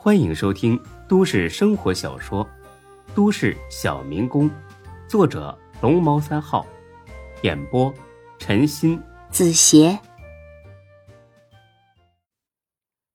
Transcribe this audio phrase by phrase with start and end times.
[0.00, 2.46] 欢迎收听都市生活小说
[3.16, 4.48] 《都市小民工》，
[5.08, 6.64] 作者龙猫三号，
[7.42, 7.92] 演播
[8.38, 9.98] 陈鑫、子邪，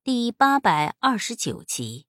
[0.03, 2.05] 第八百二十九集。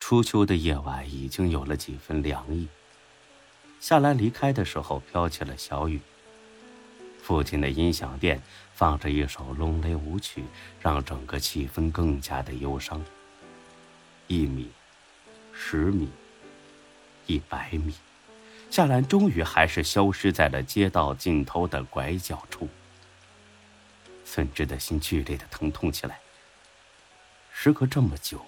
[0.00, 2.66] 初秋的夜晚已经有了几分凉意。
[3.78, 6.00] 夏兰离开的时候，飘起了小雨。
[7.22, 8.42] 附近的音响店
[8.74, 10.40] 放着一首《龙雷舞曲》，
[10.80, 13.00] 让整个气氛更加的忧伤。
[14.26, 14.70] 一米，
[15.52, 16.08] 十米，
[17.26, 17.94] 一百米，
[18.70, 22.68] 夏兰终于还是消失在了街道尽头的拐角处。
[24.24, 26.18] 孙志的心剧烈的疼痛起来。
[27.52, 28.44] 时隔这么久，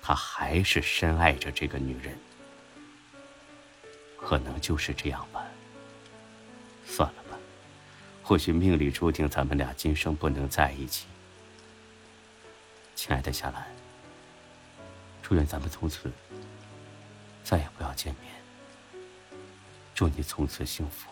[0.00, 2.18] 他还是深爱着这个女人。
[4.16, 5.44] 可能就是这样吧。
[6.86, 7.38] 算了吧。
[8.22, 11.06] 或许命里注定咱们俩今生不能在一起，
[12.94, 13.66] 亲爱的夏兰。
[15.28, 16.10] 祝愿咱们从此
[17.44, 18.32] 再也不要见面。
[19.94, 21.10] 祝你从此幸福。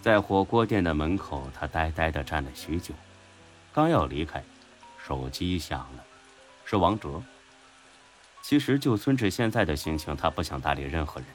[0.00, 2.94] 在火锅店的门口，他呆呆的站了许久，
[3.70, 4.42] 刚要离开，
[5.06, 6.04] 手机响了，
[6.64, 7.22] 是王哲。
[8.40, 11.28] 其实就孙志现在的心情，他不想搭理任何人。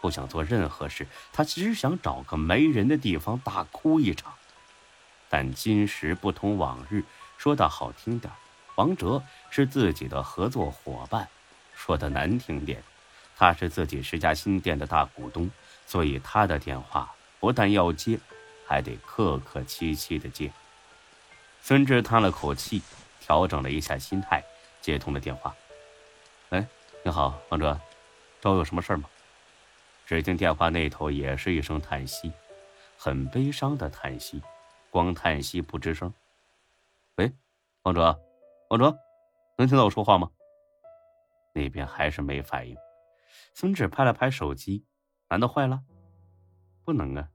[0.00, 4.32] 不想做任何事，他只想找个没人的地方大哭一场。
[5.28, 7.02] 但今时不同往日，
[7.36, 8.32] 说的好听点，
[8.80, 11.26] 王哲是自己的合作伙伴；
[11.74, 12.82] 说的难听点，
[13.36, 15.50] 他是自己十家新店的大股东，
[15.86, 18.18] 所以他的电话不但要接，
[18.66, 20.50] 还得客客气气的接。
[21.60, 22.80] 孙志叹了口气，
[23.20, 24.42] 调整了一下心态，
[24.80, 25.54] 接通了电话。
[26.48, 26.66] 喂，
[27.04, 27.78] 你好，王哲，
[28.40, 29.10] 找我有什么事吗？
[30.06, 32.32] 只听电话那头也是一声叹息，
[32.96, 34.40] 很悲伤的叹息，
[34.88, 36.10] 光叹息不吱声。
[37.16, 37.30] 喂，
[37.82, 38.18] 王哲，
[38.70, 38.96] 王哲，
[39.58, 40.30] 能听到我说话吗？
[41.52, 42.76] 那边还是没反应。
[43.52, 44.86] 孙志拍了拍手机，
[45.28, 45.82] 难道坏了？
[46.84, 47.28] 不能啊，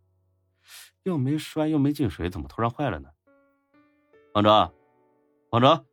[1.03, 3.09] 又没摔又没进水，怎么突然坏了呢？
[4.33, 4.73] 王哲，
[5.49, 5.85] 王哲，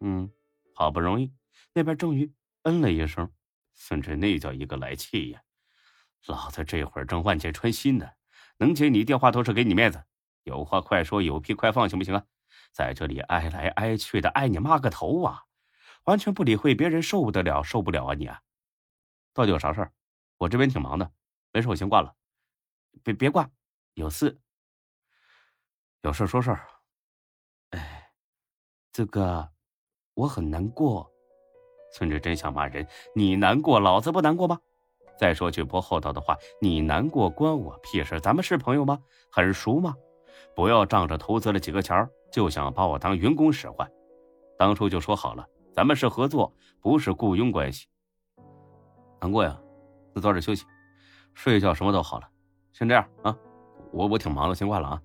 [0.00, 0.30] 嗯，
[0.74, 1.32] 好不容易
[1.72, 2.30] 那边终于
[2.64, 3.32] 嗯了一声，
[3.72, 5.42] 孙志那叫一个来气呀！
[6.26, 8.10] 老子这会儿正万箭穿心呢，
[8.58, 10.04] 能接你电话都是给你面子，
[10.42, 12.26] 有话快说，有屁快放，行不行啊？
[12.74, 15.44] 在这里挨来挨去的，挨你妈个头啊！
[16.06, 18.42] 完全不理会别人，受得了受不了啊你啊？
[19.32, 19.92] 到底有啥事儿？
[20.38, 21.08] 我这边挺忙的，
[21.52, 22.12] 没事我先挂了。
[23.04, 23.48] 别别挂，
[23.94, 24.40] 有事。
[26.02, 26.66] 有事说事儿。
[27.70, 28.12] 哎，
[28.92, 29.48] 这个
[30.14, 31.08] 我很难过。
[31.92, 34.60] 孙志真想骂人，你难过，老子不难过吗？
[35.16, 38.20] 再说句不厚道的话，你难过关我屁事？
[38.20, 39.00] 咱们是朋友吗？
[39.30, 39.94] 很熟吗？
[40.56, 43.88] 不要仗着投资了几个钱儿就想把我当员工使唤。
[44.58, 47.86] 当初就说好了，咱们是合作，不是雇佣关系。
[49.20, 49.56] 难过呀，
[50.12, 50.66] 那早点休息，
[51.32, 52.28] 睡一觉什么都好了。
[52.72, 53.38] 先这样啊，
[53.92, 55.00] 我我挺忙的，先挂了啊。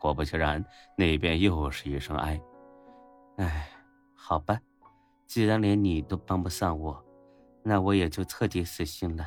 [0.00, 0.64] 果不其然，
[0.96, 2.40] 那边又是一声哀。
[3.38, 3.68] 哎，
[4.14, 4.56] 好吧，
[5.26, 7.04] 既然连你都帮不上我。
[7.64, 9.26] 那我也就彻底死心了。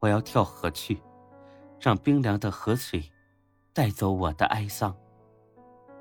[0.00, 1.00] 我要跳河去，
[1.78, 3.08] 让冰凉的河水
[3.72, 4.92] 带走我的哀伤。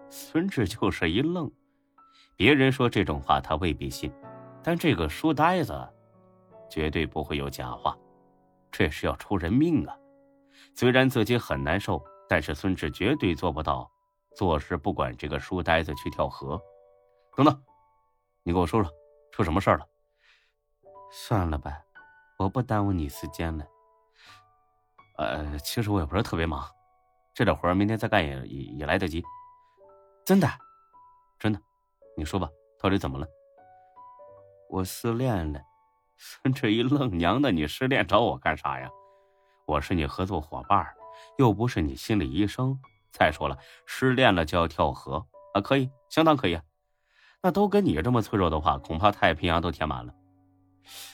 [0.10, 1.52] 孙志就是一愣，
[2.36, 4.12] 别人说这种话他未必信，
[4.64, 5.88] 但这个书呆子
[6.70, 7.98] 绝对不会有假话，
[8.72, 9.96] 这是要出人命啊！
[10.76, 13.90] 虽然自己很难受，但是孙志绝对做不到
[14.36, 16.60] 坐视不管这个书呆子去跳河。
[17.36, 17.64] 等等，
[18.44, 18.92] 你给我说说，
[19.32, 19.86] 出什么事了？
[21.12, 21.82] 算了吧，
[22.38, 23.66] 我不耽误你时间了。
[25.18, 26.66] 呃，其实我也不是特别忙，
[27.34, 29.24] 这点活明天再干也也也来得及。
[30.30, 30.48] 真的，
[31.40, 31.60] 真的，
[32.16, 32.48] 你说吧，
[32.80, 33.26] 到底怎么了？
[34.70, 35.60] 我失恋了。
[36.22, 38.88] 孙志一愣，娘的，你失恋找我干啥呀？
[39.66, 40.86] 我是你合作伙伴，
[41.40, 42.80] 又不是你心理医生。
[43.12, 43.58] 再说了，
[43.88, 45.26] 失恋了就要跳河
[45.56, 45.62] 啊？
[45.62, 46.62] 可以，相当可以啊。
[47.42, 50.14] 那都跟你这么脆弱的话，恐怕太平洋都填满了。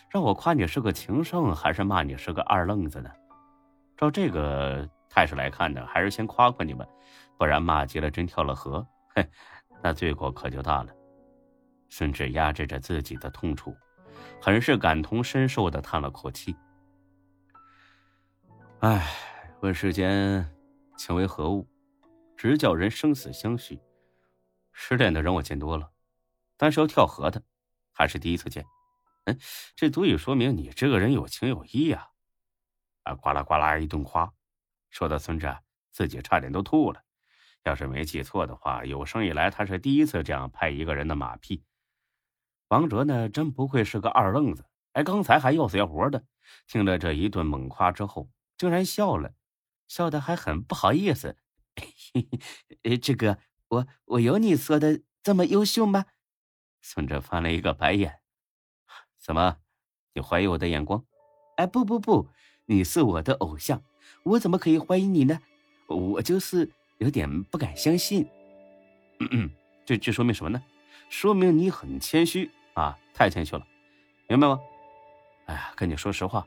[0.09, 3.09] 让我夸你是个情圣，还是骂你是个二愣子呢？
[3.95, 6.85] 照这个态势来看呢，还是先夸夸你们，
[7.37, 9.27] 不然骂急了真跳了河，嘿，
[9.81, 10.93] 那罪过可就大了。
[11.89, 13.75] 孙志压制着自己的痛楚，
[14.41, 16.55] 很是感同身受的叹了口气。
[18.79, 19.09] 唉，
[19.61, 20.45] 问世间
[20.97, 21.65] 情为何物，
[22.35, 23.81] 直叫人生死相许。
[24.73, 25.89] 失恋的人我见多了，
[26.57, 27.41] 但是要跳河的，
[27.93, 28.65] 还是第一次见。
[29.23, 29.39] 嗯，
[29.75, 32.09] 这足以说明你这个人有情有义呀！
[33.03, 34.33] 啊，呱啦呱啦一顿夸，
[34.89, 35.55] 说的孙志
[35.91, 37.01] 自己差点都吐了。
[37.65, 41.63] 要是没记错的话，有生以来他是第一次这样拍一个人的马屁。
[42.67, 44.65] 王哲呢，真不愧是个二愣子。
[44.93, 46.23] 哎，刚才还要死要活的，
[46.67, 49.33] 听了这一顿猛夸之后，竟然笑了，
[49.87, 51.35] 笑得还很不好意思。
[53.01, 56.05] 这个，我我有你说的这么优秀吗？
[56.81, 58.19] 孙哲翻了一个白眼。
[59.19, 59.57] 怎么，
[60.13, 61.03] 你怀疑我的眼光？
[61.57, 62.29] 哎，不不不，
[62.65, 63.83] 你是我的偶像，
[64.23, 65.41] 我怎么可以怀疑你呢？
[65.87, 68.27] 我就是有点不敢相信。
[69.19, 69.51] 嗯嗯，
[69.85, 70.61] 这这说明什么呢？
[71.09, 73.65] 说明你很谦虚啊，太谦虚了，
[74.27, 74.59] 明白吗？
[75.45, 76.45] 哎呀，跟你说实话，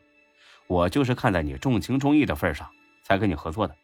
[0.66, 2.68] 我就是看在你重情重义的份上，
[3.04, 3.76] 才跟你合作的。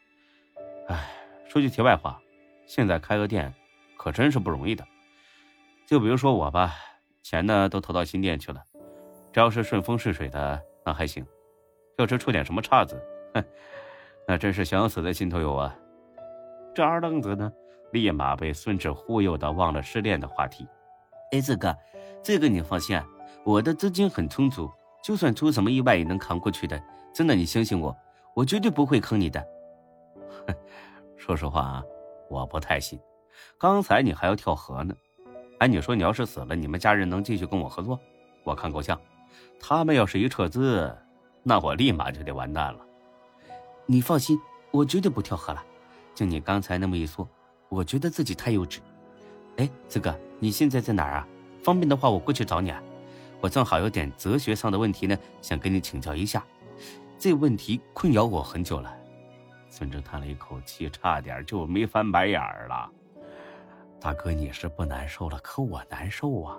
[0.88, 1.08] 哎，
[1.48, 2.20] 说句题外话，
[2.66, 3.54] 现在开个店，
[3.96, 4.84] 可真是不容易的。
[5.86, 6.74] 就比如说我吧，
[7.22, 8.62] 钱呢都投到新店去了，
[9.32, 11.24] 只要是顺风顺水的，那还行；
[11.98, 13.00] 要是出点什么岔子，
[13.34, 13.44] 哼，
[14.26, 15.74] 那真是想死的心头有啊。
[16.74, 17.52] 这二愣子呢，
[17.92, 20.66] 立马被孙志忽悠的忘了失恋的话题。
[21.30, 21.76] 哎，这个，
[22.22, 23.06] 这个你放心啊，
[23.44, 24.70] 我的资金很充足。
[25.02, 26.82] 就算出什么意外也能扛过去的，
[27.12, 27.94] 真的，你相信我，
[28.34, 29.46] 我绝对不会坑你的。
[31.16, 31.84] 说实话啊，
[32.28, 32.98] 我不太信。
[33.58, 34.94] 刚才你还要跳河呢，
[35.58, 38.00] 哎，你说你要是死了，你们家人能继续跟我合作？
[38.44, 38.98] 我看够呛。
[39.60, 40.96] 他们要是一撤资，
[41.42, 42.80] 那我立马就得完蛋了。
[43.84, 44.38] 你放心，
[44.70, 45.62] 我绝对不跳河了。
[46.14, 47.28] 就你刚才那么一说，
[47.68, 48.78] 我觉得自己太幼稚。
[49.56, 51.28] 哎，子哥，你现在在哪儿啊？
[51.62, 52.82] 方便的话，我过去找你啊。
[53.40, 56.44] 我正好有点哲学上的问题呢，想跟你请教一下。
[57.18, 58.94] 这问题困扰我很久了。
[59.68, 62.88] 孙哲叹了一口气，差点就没翻白眼了。
[64.00, 66.56] 大哥，你是不难受了，可我难受啊！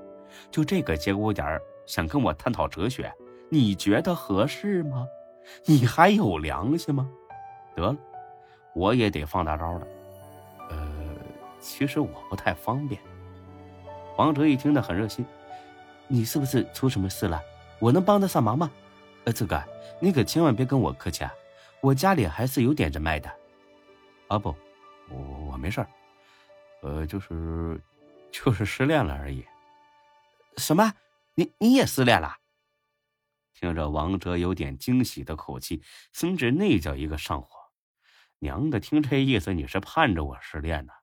[0.52, 3.14] 就这个节骨眼儿，想跟我探讨哲学，
[3.50, 5.08] 你觉得合适吗？
[5.66, 7.10] 你还有良心吗？
[7.76, 7.96] 得了，
[8.76, 9.88] 我也得放大招了。
[10.70, 11.16] 呃，
[11.60, 13.02] 其实我不太方便。
[14.18, 15.26] 王哲一听呢，很热心。
[16.08, 17.42] 你是不是出什么事了？
[17.80, 18.70] 我能帮得上忙吗？
[19.24, 19.64] 呃，这个
[20.00, 21.34] 你可千万别跟我客气啊，
[21.82, 23.28] 我家里还是有点人脉的。
[24.28, 24.54] 啊不，
[25.10, 25.18] 我
[25.52, 25.88] 我没事儿，
[26.82, 27.82] 呃，就是
[28.32, 29.46] 就是失恋了而已。
[30.58, 30.94] 什么？
[31.34, 32.36] 你你也失恋了？
[33.54, 35.82] 听着王哲有点惊喜的口气，
[36.14, 37.55] 孙志那叫一个上火。
[38.46, 40.94] 娘的，听这意思你是盼着我失恋呢？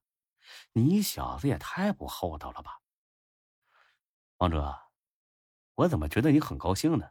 [0.75, 2.79] 你小子也太不厚道了吧，
[4.39, 4.79] 王哲。
[5.75, 7.09] 我怎么觉得你很高兴呢？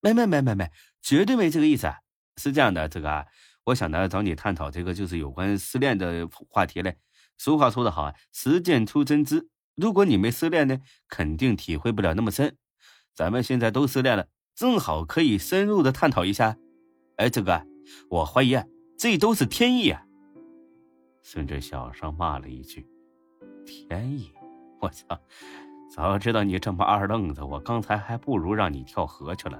[0.00, 0.70] 没没没没没，
[1.02, 1.92] 绝对没这个意思。
[2.36, 3.26] 是这样的，这个
[3.64, 6.96] 我想呢找你探讨这个就是有关失恋的话题嘞。
[7.36, 9.48] 俗话说得好啊，实践出真知。
[9.74, 12.56] 如果你没失恋呢，肯定体会不了那么深。
[13.14, 16.56] 咱们现在都失恋了，正好可以深入的探讨一下。
[17.16, 17.66] 哎，这个
[18.10, 18.64] 我怀疑啊，
[19.00, 20.04] 这都是天意啊。
[21.22, 22.86] 孙志小声骂了一句
[23.64, 24.30] ：“天意！”
[24.78, 25.18] 我操！
[25.90, 29.58] 早知道你这么二愣子，我刚才还不如让你跳河去了。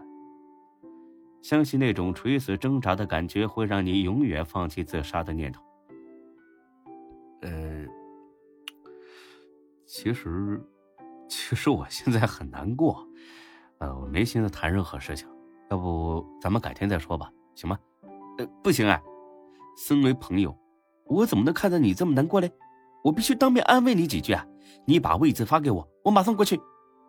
[1.41, 5.63] 相信那种垂死挣扎的感觉会让你永远放弃自杀的念头。
[7.41, 7.87] 呃，
[9.87, 10.63] 其实，
[11.31, 13.09] 其实我现在很难过，
[13.79, 15.27] 呃，我没心思谈任何事情，
[15.71, 17.79] 要不咱们改天再说吧，行吗？
[18.37, 19.03] 呃，不行啊，
[19.83, 20.55] 身为朋友，
[21.07, 22.53] 我怎么能看着你这么难过嘞？
[23.03, 24.47] 我必须当面安慰你几句啊！
[24.87, 26.61] 你把位置发给我，我马上过去。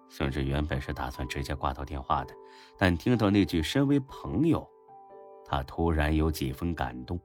[0.10, 2.34] 孙志原本是打算直接挂掉电话的，
[2.78, 4.66] 但听到那句“身为朋友”，
[5.46, 7.20] 他突然有几分感动。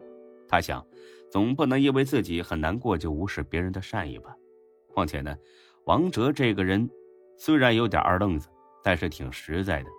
[0.49, 0.85] 他想，
[1.31, 4.35] 总不能因为自己很难过就无视别人的善意吧？
[4.93, 5.37] 况且呢，
[5.85, 6.91] 王哲这个人
[7.39, 8.49] 虽然有点二愣子，
[8.83, 9.91] 但是挺实在的。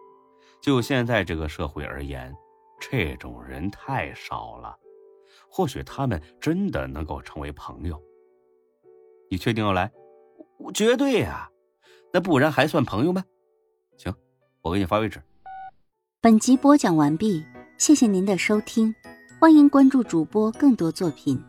[0.61, 2.35] 就现在这个社会而言，
[2.81, 4.77] 这种人太少了。
[5.49, 8.01] 或许他们真的能够成为朋友。
[9.29, 9.91] 你确定要来？
[10.73, 11.49] 绝对呀，
[12.11, 13.23] 那不然还算朋友吗？
[13.97, 14.13] 行，
[14.61, 15.21] 我给你发位置。
[16.21, 17.45] 本集播讲完毕，
[17.77, 18.93] 谢谢您的收听，
[19.39, 21.41] 欢迎关注主播更多作品。